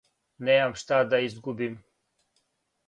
[0.47, 1.79] Немам шта да изгубим.